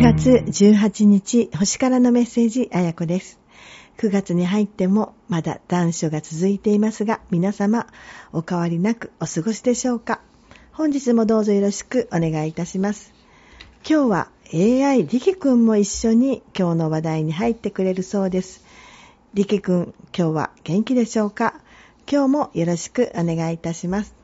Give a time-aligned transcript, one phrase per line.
[0.00, 3.38] 月18日、星からのメッセージ、あやこです。
[3.98, 7.86] 9月に入ってもまだ残暑が続いていますが、皆様
[8.32, 10.22] お変わりなくお過ごしでしょうか？
[10.72, 13.12] 本日もどうぞよろしくお願いいたします。
[13.86, 18.64] 今日は AI リキくんも一緒に今日の話題に入ってくれるそうです。
[19.34, 21.60] リキくん、今日は元気でしょうか？
[22.10, 24.14] 今日もよろしくお願いいたします。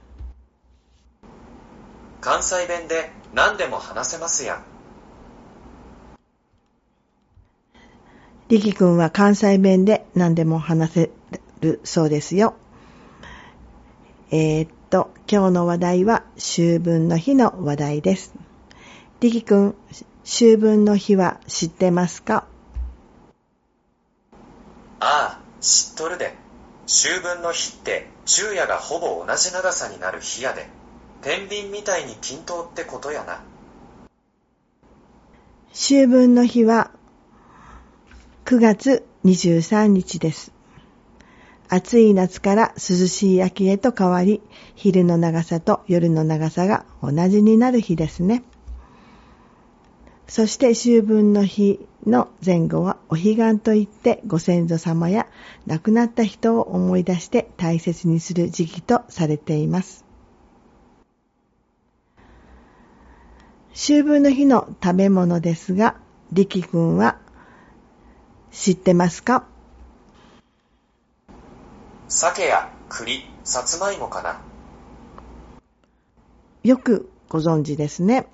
[2.23, 4.76] 関西弁で何でも話せますやん。
[8.49, 11.11] リキ君は関西弁で何でも話せ
[11.61, 12.55] るそうですよ。
[14.31, 18.35] えー、っと、今日の話題は秋分の日の話題です。
[19.19, 19.75] リキ君、
[20.25, 22.47] 秋分の日は知ってますか？
[25.01, 26.35] ああ、知っとるで。
[26.87, 30.69] 秋分の日って昼夜がほぼ同じ長さになる日やで。
[31.21, 33.43] 天秤みたいに均等ってことやな。
[35.73, 36.93] 秋分の日は
[38.47, 40.53] 9月23日です。
[41.69, 44.41] 暑い夏から涼しい秋へと変わり、
[44.77, 48.45] 昼の長さと夜の長さが同じになる日ですね。
[50.29, 55.27] そして秋分の日の前後はお彼岸といってご先祖様や
[55.67, 60.05] 亡くなった人を思い出して大切にする時期とされています。
[63.73, 65.97] 秋分の日の食べ物ですが、
[66.33, 67.19] 力君は
[68.51, 69.45] 知ってますか？
[72.09, 74.41] 鮭や栗、さつまいもかな？
[76.63, 78.27] よくご存知ですね。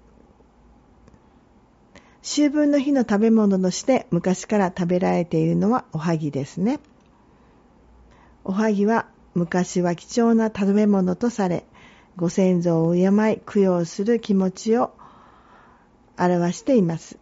[2.22, 6.78] 秋分の日の食べ物として昔から食べられているのはおはぎですね。
[8.44, 11.64] おはぎは昔は貴重な食べ物とされ、
[12.16, 14.92] ご先祖を敬い供養する気持ちを
[16.18, 17.18] 表しています。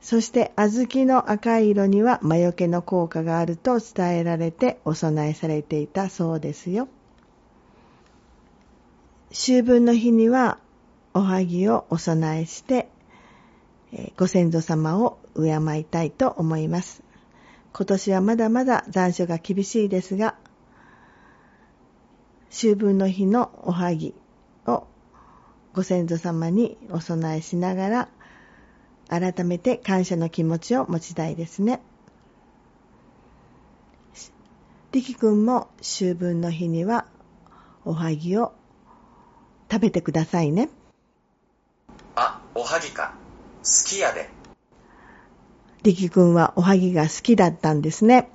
[0.00, 6.88] そして小豆の赤い色には魔除けの効果があると伝えられてお供えされていたそうですよ。
[9.30, 10.58] 秋分の日には
[11.14, 12.88] おはぎをお供えして
[14.16, 17.02] ご先祖様を敬いたいと思います。
[17.72, 20.34] 今年はまだまだ残暑が厳しいですが、
[22.50, 24.14] 秋分の日のおはぎ
[24.66, 24.84] を
[25.72, 28.08] ご先祖様にお供えしながら
[29.10, 31.82] 改めて感謝の気持ちを持ちたいですね。
[34.92, 37.06] 力くんも秋分の日には
[37.84, 38.52] おはぎを
[39.70, 40.68] 食べてくださいね。
[42.14, 43.14] あ、おはぎか。
[43.62, 44.30] 好きやで。
[45.82, 48.30] 力くんはおはぎが好きだったんですね。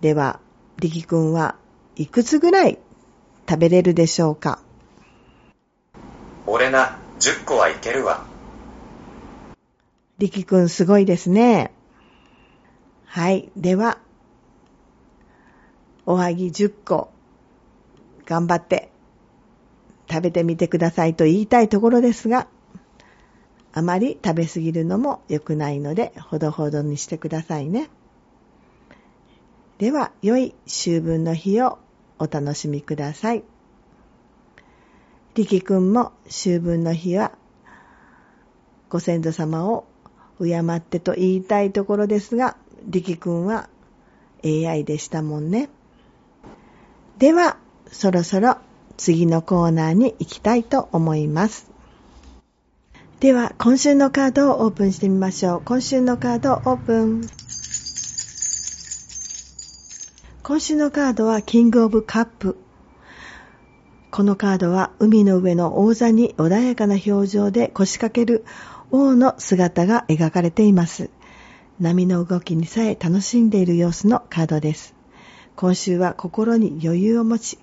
[0.00, 0.40] では、
[0.78, 1.56] 力くんは
[1.96, 2.78] いくつぐらい
[3.48, 4.60] 食べれるでしょうか？
[6.46, 8.29] 俺な、10個はいけるわ。
[10.20, 11.72] 力くんすごいですね。
[13.06, 13.50] はい。
[13.56, 13.98] では、
[16.04, 17.10] おはぎ10個、
[18.26, 18.92] 頑張って
[20.10, 22.48] 食べてみてくださいと言いたいところですが、
[23.72, 27.88] あまり食べすぎるのも良くないので、ほどほどにしてくださいね。
[29.78, 31.78] では、良い秋分の日を
[32.18, 33.42] お楽しみください。
[35.32, 37.32] 力くんも秋分の日は、
[38.90, 39.86] ご先祖様を
[40.44, 42.56] 敬ってと言いたいところですが、
[42.88, 43.68] 力くんは
[44.44, 45.68] AI でしたもんね。
[47.18, 47.58] では、
[47.90, 48.56] そろそろ
[48.96, 51.70] 次のコーナーに行きたいと思います。
[53.20, 55.62] では、今週のカードをオープンしてみましょう。
[55.64, 57.20] 今週のカードオープン。
[60.42, 62.56] 今週のカードはキングオブカップ。
[64.10, 68.44] このカードは海の上の王座に穏やかな表情で腰掛ける
[68.90, 71.10] 王の姿が描かれています。
[71.78, 74.94] 波の動きにさえ楽しんでいる様子のカードです。
[75.54, 77.58] 今週は心に余裕を持ち、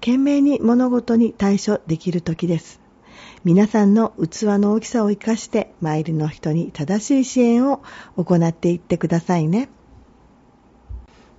[0.00, 2.80] 懸命に物事に対処できる時です。
[3.44, 7.82] 皆さんの器の大きさを活かして、マイルの人に正しい支援を
[8.16, 9.68] 行っていってくださいね。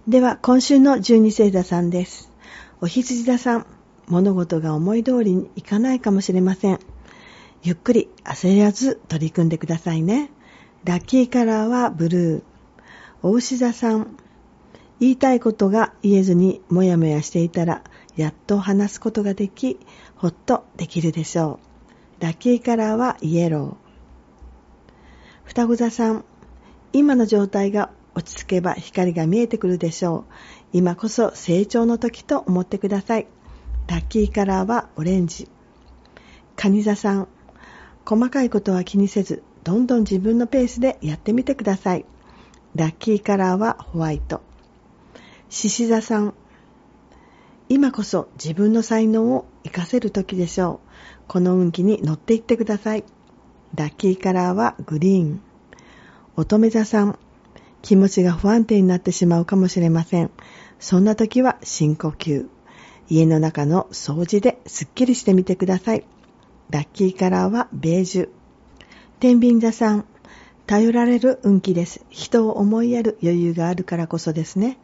[0.07, 2.31] では、今週の十二星座さんです。
[2.79, 3.65] お羊座さん、
[4.07, 6.79] 物事が思い通りにいかないかもしれません。
[7.61, 10.29] ゆっくり焦らず取り組んでくださいね。
[10.83, 12.43] ラッキーカラーはブルー。
[13.21, 14.17] お牛座さん、
[14.99, 17.83] 言いたいことが言えずにもやもやしていたら、
[18.17, 19.79] やっと話すことができ、
[20.15, 21.59] ほっとできるでしょ
[22.19, 22.23] う。
[22.23, 23.83] ラッキーカラーはイエロー。
[25.45, 26.25] 双子座さん、
[26.91, 30.33] 今の状態が落ち着けば光が見えてくるでしょう。
[30.73, 33.27] 今こそ成長の時と思ってください。
[33.87, 35.49] ラッキーカラーはオレンジ。
[36.55, 37.27] カニ座さん、
[38.05, 42.05] 細かいことは気にせず、どんどん自分のペースでやってみてください。
[42.75, 44.41] ラッキーカラーはホワイト。
[45.49, 46.33] 獅子座さん。
[47.69, 50.89] 今こそ自分の才能を活かせる時でしょう。
[51.27, 53.03] この運気に乗っていってください。
[53.75, 55.41] ラッキーカラーはグリーン。
[56.37, 57.19] 乙女座さん。
[57.81, 60.31] 気持ちが不安定になってしまうかもしれません。
[60.79, 62.47] そんな時は深呼吸。
[63.13, 66.03] 家の中の掃除ですっきりしてみてください。
[66.71, 68.29] ラッキーカラーはベージュ。
[69.19, 70.05] 天秤座さん。
[70.65, 72.03] 頼られる運気です。
[72.09, 74.79] 人を思いやる余裕があるからこそですね。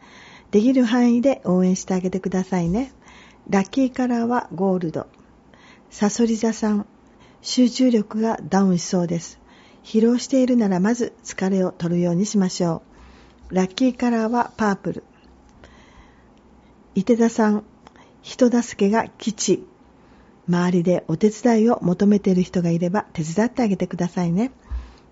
[0.52, 2.92] できる範囲で応援してあげてくださいね。
[3.48, 5.08] ラッキーカラーはゴールド。
[5.90, 6.86] サソリ座さん。
[7.42, 9.40] 集中力がダウンしそうです。
[9.82, 12.82] 疲労しているならまず疲れを取るようにしましょ
[13.50, 13.56] う。
[13.56, 15.04] ラッキーカラーはパープル。
[16.94, 17.64] 伊手座さん。
[18.22, 19.66] 人助けが基地。
[20.48, 24.50] 周りでお手伝いを求めている人がいれば手伝ってあげてくださいね。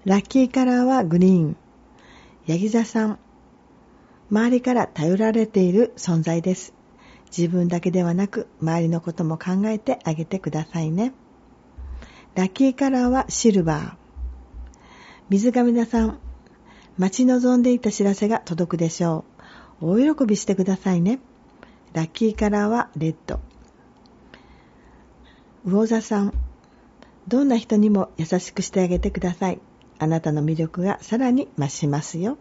[0.05, 1.57] ラッキーカラーはグリーン。
[2.47, 3.19] ヤギ座さん。
[4.31, 6.75] 周りから頼られている存在です。
[7.37, 11.13] 自分だけではなく、周りのことも考えてあげてくださいね。
[12.35, 13.93] ラッキーカラーはシルバー。
[15.29, 16.19] 水上田さん。
[16.97, 19.25] 待ち望んでいた知らせが届くでしょ
[19.81, 19.99] う。
[20.01, 21.21] 大喜びしてくださいね。
[21.93, 23.41] ラッキーカラーはレッド。
[25.65, 26.33] 魚座さん。
[27.27, 29.61] どんな人にも優しくしてあげてください。
[29.99, 32.39] あなたの魅力がさらに増しますよ。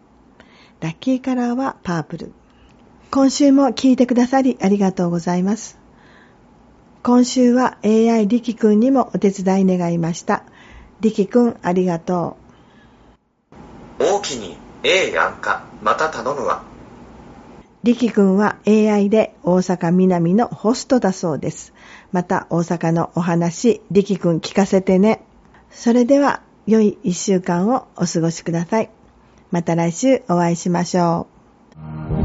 [0.80, 2.32] ラッキーカラーはパープル。
[3.10, 5.78] 今週も聞いてくださりありがとうございます。
[7.02, 10.44] 今週は AI リキくんにもお手伝い願いました。
[11.00, 12.36] リキくんありがと
[14.00, 14.04] う。
[14.04, 16.62] 大きに A やんか、また頼むわ。
[17.88, 21.72] リキくんは AI で大阪南のホストだそうです。
[22.12, 25.22] また大阪のお話、リキくん聞かせてね。
[25.70, 28.90] それでは良い一週間をお過ごしください。
[29.50, 31.28] また来週お会いしましょ
[32.14, 32.17] う。